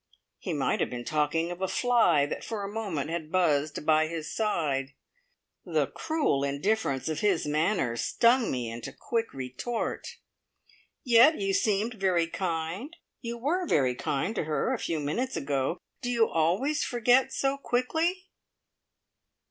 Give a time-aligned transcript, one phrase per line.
[0.39, 4.07] He might have been talking of a fly that for a moment had buzzed by
[4.07, 4.95] his side.
[5.63, 10.17] The cruel indifference of his manner stung me into quick retort.
[11.03, 15.77] "Yet you seemed very kind you were very kind to her a few minutes ago.
[16.01, 18.25] Do you always forget so quickly?"